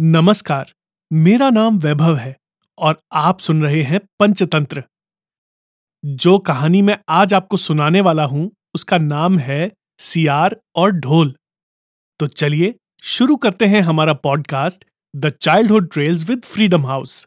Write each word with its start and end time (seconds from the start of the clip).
नमस्कार, 0.00 0.72
मेरा 1.12 1.50
नाम 1.50 1.78
वैभव 1.78 2.16
है 2.16 2.36
और 2.78 2.98
आप 3.12 3.38
सुन 3.40 3.62
रहे 3.62 3.82
हैं 3.82 4.00
पंचतंत्र। 4.18 4.82
जो 6.04 6.38
कहानी 6.38 6.82
मैं 6.82 6.98
आज 7.08 7.34
आपको 7.34 7.56
सुनाने 7.56 8.00
वाला 8.00 8.24
हूँ, 8.24 8.50
उसका 8.74 8.98
नाम 8.98 9.38
है 9.38 9.72
सियार 9.98 10.56
और 10.76 10.90
ढोल। 10.90 11.34
तो 12.20 12.26
चलिए 12.26 12.74
शुरू 13.02 13.36
करते 13.36 13.66
हैं 13.66 13.80
हमारा 13.80 14.12
podcast, 14.12 14.84
the 15.16 15.30
childhood 15.30 15.90
trails 15.92 16.28
with 16.28 16.42
Freedom 16.44 16.86
House. 16.86 17.26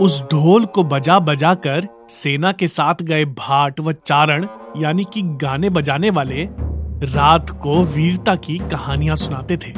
उस 0.00 0.20
ढोल 0.22 0.64
को 0.64 0.82
बजा 0.84 1.18
बजा 1.18 1.52
कर 1.56 1.86
सेना 2.10 2.50
के 2.52 2.66
साथ 2.68 3.02
गए 3.02 3.24
भाट 3.24 3.80
व 3.80 3.92
चारण, 3.92 4.46
यानी 4.76 5.04
कि 5.04 5.22
गाने 5.42 5.70
बजाने 5.70 6.10
वाले, 6.10 6.44
रात 7.04 7.50
को 7.62 7.82
वीरता 7.84 8.34
की 8.36 8.58
कहानियाँ 8.70 9.16
सुनाते 9.16 9.56
थे। 9.56 9.72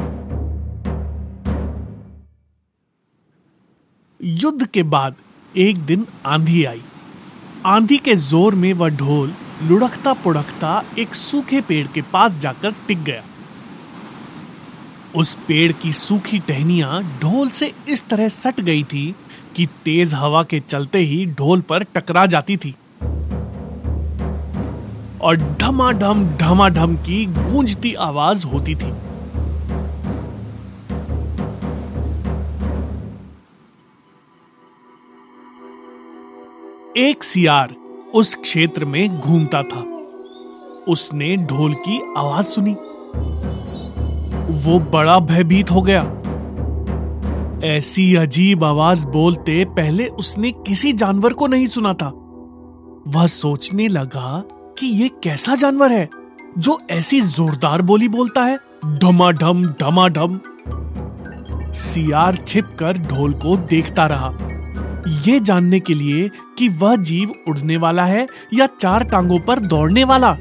युद्ध 4.21 4.67
के 4.67 4.83
बाद 4.83 5.15
एक 5.55 5.79
दिन 5.87 6.07
आंधी 6.27 6.65
आई। 6.65 6.83
आंधी 7.67 7.99
के 7.99 8.15
ज़ोर 8.17 8.55
में 8.55 8.73
वह 8.73 8.89
ढोल 8.97 9.33
लुढ़कता 9.63 10.13
पुढ़कता 10.15 10.83
एक 10.99 11.15
सूखे 11.15 11.61
पेड़ 11.61 11.87
के 11.87 12.03
पास 12.03 12.37
जाकर 12.37 12.75
टिक 12.89 13.03
गया। 13.05 13.23
उस 15.17 15.35
पेड़ 15.49 15.73
की 15.73 15.93
सूखी 15.93 16.39
टहनिया 16.39 17.01
ढोल 17.21 17.49
से 17.51 17.73
इस 17.89 18.09
तरह 18.09 18.29
सट 18.29 18.61
गई 18.61 18.85
थी 18.85 19.15
कि 19.61 19.67
तेज 19.67 20.15
हवा 20.15 20.43
के 20.43 20.61
चलते 20.61 20.99
ही 20.99 21.27
ढोल 21.27 21.61
पर 21.61 21.83
टकरा 21.83 22.27
जाती 22.27 22.57
थी। 22.57 22.75
और 25.21 25.37
ढमाढम 25.61 26.29
ढमाढम 26.37 26.97
की 26.97 27.27
गूंजती 27.27 27.95
आवाज़ 27.95 28.47
होती 28.47 28.75
थी। 28.75 28.89
एक 36.97 37.25
सियार 37.25 37.75
उस 38.15 38.35
क्षेत्र 38.35 38.85
में 38.85 39.21
घूमता 39.21 39.63
था। 39.63 39.81
उसने 40.89 41.37
ढोल 41.37 41.75
की 41.75 42.15
आवाज़ 42.17 42.47
सुनी। 42.47 42.75
वो 44.53 44.79
बड़ा 44.79 45.19
भयभीत 45.19 45.71
हो 45.71 45.83
गया। 45.83 46.20
ऐसी 47.65 48.15
अजीब 48.17 48.65
आवाज़ 48.65 49.07
बोलते 49.07 49.65
पहले 49.65 50.07
उसने 50.07 50.51
किसी 50.67 50.93
जानवर 50.93 51.33
को 51.33 51.47
नहीं 51.47 51.67
सुना 51.67 51.93
था। 51.93 52.09
वह 53.09 53.27
सोचने 53.27 53.89
लगा 53.89 54.43
कि 54.79 54.87
ये 54.87 55.09
कैसा 55.23 55.55
जानवर 55.55 55.93
है, 55.93 56.09
जो 56.59 56.79
ऐसी 56.91 57.21
जोरदार 57.21 57.83
बोली 57.83 58.09
बोलता 58.09 58.45
है 58.45 58.59
ढमाढम 59.03 59.65
ढमाढम 59.81 60.41
सियार 61.73 62.37
छिपकर 62.47 62.99
ढोल 62.99 63.33
को 63.33 63.57
देखता 63.57 64.07
रहा। 64.07 64.33
ये 65.27 65.41
जानने 65.41 65.81
के 65.81 65.95
लिए 65.95 66.29
कि 66.59 66.69
वह 66.69 66.97
जीव 66.97 67.35
उड़ने 67.49 67.77
वाला 67.77 68.05
है 68.05 68.27
या 68.55 68.67
चार 68.81 69.05
टांगों 69.05 69.39
पर 69.39 69.61
दौड़ने 69.61 70.05
वाला। 70.05 70.37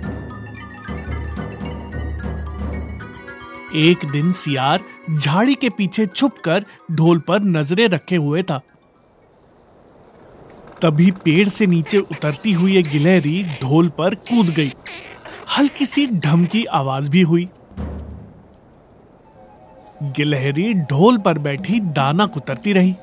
एक 3.75 4.05
दिन 4.11 4.31
सियार 4.31 4.83
झाड़ी 5.15 5.55
के 5.55 5.69
पीछे 5.69 6.05
छुपकर 6.05 6.65
ढोल 6.91 7.19
पर 7.19 7.39
नज़रें 7.39 7.87
रखे 7.87 8.15
हुए 8.15 8.43
था। 8.43 8.61
तभी 10.81 11.11
पेड़ 11.11 11.49
से 11.49 11.65
नीचे 11.65 11.97
उतरती 11.97 12.51
हुई 12.51 12.77
एक 12.77 12.89
गिलहरी 12.89 13.43
ढोल 13.43 13.89
पर 13.89 14.15
कूद 14.15 14.49
गई। 14.49 14.73
हल्की 15.57 15.85
सी 15.85 16.07
ढम 16.07 16.45
की 16.45 16.65
आवाज़ 16.65 17.11
भी 17.11 17.21
हुई। 17.21 17.49
गिलहरी 20.03 20.73
ढोल 20.73 21.17
पर 21.17 21.37
बैठी 21.37 21.79
दाना 21.79 22.25
कुतरती 22.25 22.73
रही। 22.73 22.95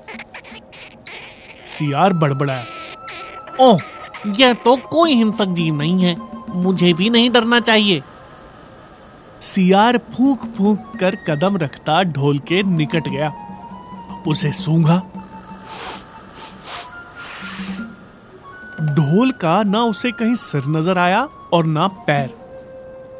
सियार 1.66 2.12
बड़बड़ाया। 2.12 2.66
ओह, 3.60 3.80
यह 4.40 4.52
तो 4.52 4.76
कोई 4.76 5.14
हिंसक 5.14 5.46
जीव 5.46 5.74
नहीं 5.74 6.04
है। 6.04 6.16
मुझे 6.50 6.92
भी 6.92 7.10
नहीं 7.10 7.30
डरना 7.30 7.60
चाहिए। 7.60 8.02
सियार 9.46 9.96
फूक 9.98 10.44
फूक 10.56 10.96
कर 11.00 11.16
कदम 11.16 11.56
रखता 11.56 12.02
ढोल 12.02 12.38
के 12.38 12.62
निकट 12.62 13.08
गया। 13.08 13.32
उसे 14.26 14.52
सूंघा। 14.52 14.96
ढोल 18.94 19.30
का 19.30 19.62
ना 19.62 19.82
उसे 19.82 20.10
कहीं 20.10 20.34
सिर 20.34 20.66
नज़र 20.66 20.98
आया 20.98 21.22
और 21.52 21.66
ना 21.66 21.86
पैर। 22.06 22.26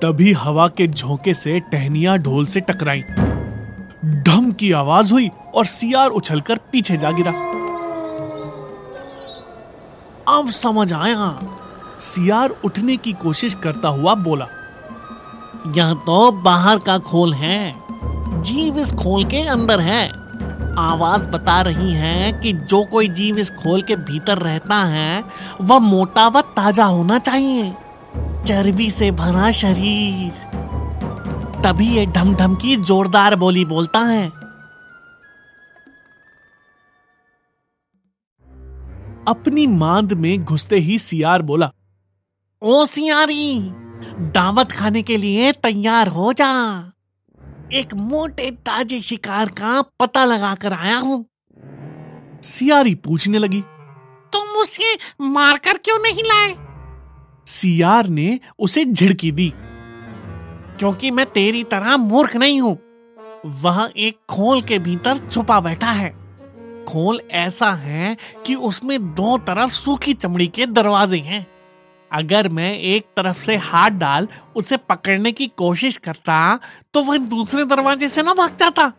तभी 0.03 0.33
हवा 0.33 0.67
के 0.69 0.87
झोंके 0.89 1.35
से 1.35 1.61
टहनिया 1.61 2.17
ढोल 2.17 2.47
से 2.47 2.61
टकराई। 2.61 3.03
ढम 4.23 4.53
की 4.53 4.73
आवाज़ 4.73 5.13
हुई 5.13 5.31
और 5.55 5.67
सियार 5.67 6.11
उछलकर 6.11 6.59
पीछे 6.73 6.97
जा 6.97 7.11
गिरा। 7.11 7.33
अब 10.29 10.51
समझ 10.51 10.93
आया। 10.93 11.39
सियार 12.01 12.51
उठने 12.65 12.97
की 12.97 13.13
कोशिश 13.13 13.55
करता 13.55 13.89
हुआ 13.89 14.15
बोला 14.15 14.49
यह 15.75 15.93
तो 16.07 16.31
बाहर 16.33 16.79
का 16.79 16.99
खोल 16.99 17.35
है। 17.35 17.75
जीव 18.43 18.79
इस 18.79 18.93
खोल 18.93 19.25
के 19.25 19.41
अंदर 19.49 19.81
है। 19.81 20.09
आवाज़ 20.79 21.29
बता 21.29 21.61
रही 21.63 21.95
है 21.95 22.33
कि 22.33 22.53
जो 22.53 22.85
कोई 22.85 23.09
जीव 23.09 23.39
इस 23.39 23.51
खोल 23.51 23.83
के 23.83 23.97
भीतर 23.97 24.39
रहता 24.39 24.77
है, 24.85 25.25
वह 25.61 25.79
मोटा 25.79 26.27
व 26.29 26.41
ताज़ा 26.41 26.85
होना 26.85 27.19
चाहिए। 27.19 27.75
चर्बी 28.47 28.91
से 28.91 29.11
भरा 29.11 29.51
शरीर। 29.51 30.33
तभी 31.63 31.87
ये 31.97 32.07
ढम 32.07 32.35
ढम 32.35 32.55
की 32.55 32.77
जोरदार 32.77 33.37
बोली 33.37 33.65
बोलता 33.65 33.99
है। 33.99 34.27
अपनी 39.29 39.67
मांद 39.67 40.13
में 40.13 40.39
घुसते 40.39 40.77
ही 40.79 40.99
सियार 40.99 41.43
बोला, 41.43 41.71
ओ 42.63 42.85
सियारी 42.87 43.59
दावत 44.19 44.73
खाने 44.73 45.03
के 45.03 45.17
लिए 45.17 45.53
तैयार 45.53 46.09
हो 46.09 46.33
जा। 46.33 46.83
एक 47.73 47.95
मोटे 47.95 48.51
ताजे 48.51 49.01
शिकार 49.01 49.49
का 49.49 49.83
पता 49.83 50.25
लगा 50.25 50.55
कर 50.55 50.73
आया 50.73 50.97
हूँ। 50.97 51.27
सियारी 52.43 52.95
पूछने 52.95 53.39
लगी। 53.39 53.61
तुम 54.33 54.43
उसे 54.43 54.99
मारकर 55.21 55.79
क्यों 55.79 55.99
नहीं 55.99 56.23
लाए? 56.23 56.57
सियार 57.47 58.07
ने 58.07 58.41
उसे 58.59 58.85
झिड़की 58.85 59.33
दी। 59.33 59.53
क्योंकि 60.79 61.11
मैं 61.11 61.27
तेरी 61.27 61.65
तरह 61.65 61.97
मूर्ख 61.97 62.37
नहीं 62.37 62.61
हूँ। 62.61 62.79
वह 63.47 63.93
एक 63.97 64.19
खोल 64.31 64.63
के 64.63 64.79
भीतर 64.79 65.29
छुपा 65.33 65.61
बैठा 65.61 65.91
है। 65.91 66.11
खोल 66.89 67.21
ऐसा 67.31 67.73
है 67.73 68.17
कि 68.47 68.55
उसमें 68.55 69.15
दो 69.15 69.39
तरफ़ 69.39 69.71
सूखी 69.71 70.15
चमड़ी 70.15 70.47
के 70.47 70.67
दरवाजे 70.67 71.19
हैं। 71.19 71.47
अगर 72.11 72.49
मैं 72.49 72.73
एक 72.75 73.07
तरफ़ 73.17 73.43
से 73.43 73.57
हाथ 73.57 73.91
डाल, 73.91 74.29
उसे 74.57 74.77
पकड़ने 74.77 75.33
की 75.33 75.47
कोशिश 75.57 75.97
करता 75.97 76.59
तो 76.95 77.03
वह 77.03 77.17
दूसरे 77.27 77.65
दरवाजे 77.65 78.09
से 78.09 78.23
ना 78.23 78.35
भाग 78.35 78.57
जाता। 78.61 78.93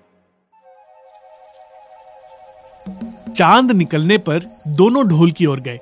चाँद 3.33 3.71
निकलने 3.71 4.18
पर 4.19 4.39
दोनों 4.68 5.07
ढोल 5.07 5.31
की 5.31 5.45
ओर 5.45 5.59
गए। 5.59 5.80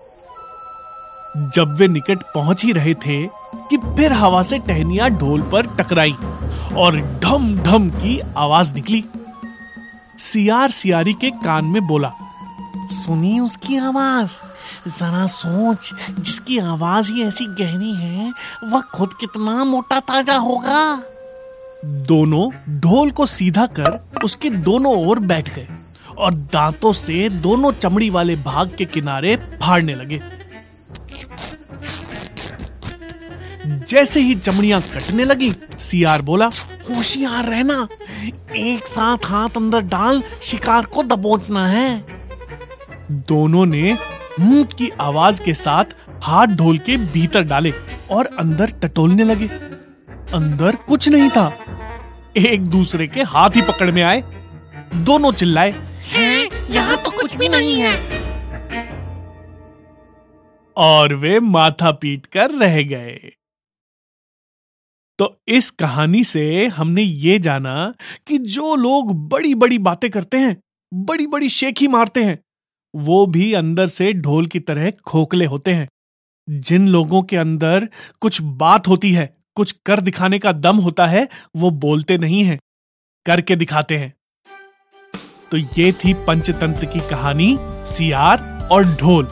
जब 1.55 1.75
वे 1.79 1.87
निकट 1.87 2.23
पहुँच 2.35 2.63
ही 2.65 2.71
रहे 2.71 2.93
थे 2.95 3.25
कि 3.69 3.77
फिर 3.77 4.13
हवा 4.13 4.41
से 4.43 4.59
टहनिया 4.59 5.07
ढोल 5.09 5.41
पर 5.51 5.67
टकराई 5.77 6.15
और 6.75 6.97
ढम 7.23 7.55
ढम 7.57 7.89
की 7.91 8.19
आवाज़ 8.37 8.73
निकली। 8.73 9.03
सियार 10.19 10.71
सियारी 10.71 11.13
के 11.13 11.29
कान 11.43 11.65
में 11.65 11.85
बोला, 11.87 12.11
सुनी 12.95 13.39
उसकी 13.39 13.77
आवाज़? 13.77 14.31
जरा 14.87 15.25
सोच, 15.27 15.91
जिसकी 16.19 16.57
आवाज़ 16.59 17.11
ही 17.11 17.23
ऐसी 17.23 17.45
गहरी 17.45 17.93
है, 17.93 18.33
वह 18.63 18.81
खुद 18.81 19.13
कितना 19.13 19.63
मोटा 19.63 19.99
ताज़ा 19.99 20.35
होगा? 20.37 21.03
दोनों 21.85 22.49
ढोल 22.79 23.11
को 23.11 23.25
सीधा 23.25 23.65
कर 23.65 23.99
उसके 24.23 24.49
दोनों 24.49 24.95
ओर 25.07 25.19
बैठ 25.19 25.55
गए 25.55 25.67
और 26.17 26.33
दांतों 26.33 26.93
से 26.93 27.29
दोनों 27.29 27.71
चमड़ी 27.71 28.09
वाले 28.09 28.35
भाग 28.35 28.75
के 28.77 28.85
किनारे 28.85 29.35
फाड़ने 29.61 29.95
लगे। 29.95 30.21
जैसे 33.67 34.19
ही 34.19 34.35
चमड़ियाँ 34.35 34.81
कटने 34.81 35.23
लगी, 35.23 35.51
सियार 35.77 36.21
बोला, 36.21 36.45
होशियार 36.89 37.45
रहना, 37.45 37.87
एक 38.55 38.87
साथ 38.87 39.25
हाथ 39.25 39.57
अंदर 39.57 39.81
डाल, 39.81 40.23
शिकार 40.41 40.85
को 40.85 41.03
दबोचना 41.03 41.67
है। 41.67 42.05
दोनों 43.11 43.65
ने 43.65 43.97
हम्म 44.39 44.63
की 44.77 44.89
आवाज़ 44.89 45.41
के 45.43 45.53
साथ 45.53 45.85
हाथ 46.23 46.47
ढोल 46.47 46.77
के 46.77 46.97
भीतर 46.97 47.43
डाले 47.43 47.71
और 48.11 48.25
अंदर 48.39 48.71
टटोलने 48.83 49.23
लगे। 49.23 49.47
अंदर 50.33 50.75
कुछ 50.75 51.07
नहीं 51.09 51.29
था। 51.29 51.47
एक 52.37 52.65
दूसरे 52.67 53.07
के 53.07 53.21
हाथ 53.23 53.49
ही 53.49 53.61
पकड़ 53.61 53.91
में 53.91 54.01
आए। 54.03 54.21
दोनों 54.95 55.31
चिल्लाए 55.31 55.71
यहाँ 56.71 56.97
तो 56.97 57.11
कुछ 57.11 57.35
भी 57.35 57.49
नहीं 57.49 57.79
है। 57.81 57.93
और 60.77 61.13
वे 61.13 61.39
माथा 61.39 61.91
पीट 61.91 62.25
कर 62.25 62.51
रह 62.51 62.81
गए। 62.83 63.31
तो 65.19 65.41
इस 65.47 65.69
कहानी 65.71 66.23
से 66.23 66.67
हमने 66.67 67.01
ये 67.01 67.39
जाना 67.39 67.93
कि 68.27 68.37
जो 68.37 68.75
लोग 68.75 69.13
बड़ी 69.29 69.55
बड़ी 69.55 69.77
बातें 69.79 70.09
करते 70.11 70.37
हैं 70.37 70.57
बड़ी 70.93 71.27
बड़ी 71.27 71.49
शेखी 71.49 71.87
मारते 71.87 72.23
हैं 72.23 72.39
वो 72.95 73.25
भी 73.25 73.53
अंदर 73.53 73.87
से 73.87 74.13
ढोल 74.13 74.45
की 74.45 74.59
तरह 74.59 74.91
खोखले 74.91 75.45
होते 75.45 75.73
हैं। 75.73 75.87
जिन 76.49 76.87
लोगों 76.87 77.21
के 77.23 77.37
अंदर 77.37 77.89
कुछ 78.19 78.41
बात 78.41 78.87
होती 78.87 79.11
है, 79.11 79.37
कुछ 79.55 79.71
कर 79.71 80.01
दिखाने 80.01 80.39
का 80.39 80.51
दम 80.51 80.77
होता 80.77 81.05
है, 81.05 81.27
वो 81.55 81.69
बोलते 81.69 82.17
नहीं 82.17 82.43
है, 82.43 82.59
करके 83.25 83.55
दिखाते 83.55 83.97
हैं। 83.97 84.13
तो 85.51 85.57
ये 85.57 85.91
थी 85.91 86.13
पंचतंत्र 86.13 86.85
की 86.85 86.99
कहानी, 86.99 87.57
सियार 87.61 88.67
और 88.71 88.85
ढोल। 88.85 89.27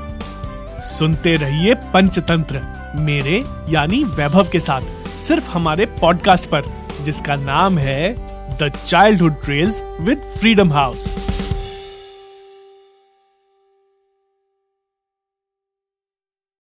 सुनते 0.79 1.35
रहिए 1.35 1.73
पंचतंत्र, 1.73 2.61
मेरे 2.95 3.43
यानी 3.69 4.03
वैभव 4.03 4.49
के 4.49 4.59
साथ, 4.59 4.81
सिर्फ़ 5.17 5.49
हमारे 5.49 5.85
पॉडकास्ट 5.85 6.49
पर, 6.49 6.63
जिसका 7.01 7.35
नाम 7.35 7.77
है 7.77 8.15
the 8.57 8.71
childhood 8.85 9.43
trails 9.43 9.81
with 10.01 10.17
Freedom 10.17 10.73
House 10.73 11.33